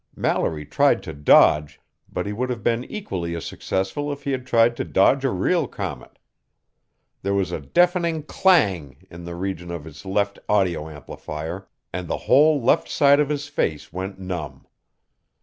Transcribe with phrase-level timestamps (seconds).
[0.15, 1.79] Mallory tried to dodge,
[2.11, 5.29] but he would have been equally as successful if he had tried to dodge a
[5.29, 6.17] real comet.
[7.21, 9.05] There was a deafening clang!
[9.11, 13.47] in the region of his left audio amplifier, and the whole left side of his
[13.47, 14.65] face went numb.